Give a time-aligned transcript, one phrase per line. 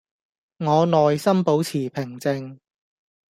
[0.57, 2.57] 我內心保持平靜